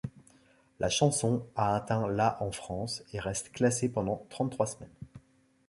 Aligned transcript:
La 0.79 0.89
chanson 0.89 1.45
a 1.55 1.75
atteint 1.75 2.07
la 2.09 2.41
en 2.41 2.51
France, 2.51 3.03
et 3.13 3.19
reste 3.19 3.51
classée 3.51 3.87
pendant 3.87 4.25
trente-trois 4.31 4.65
semaines. 4.65 4.89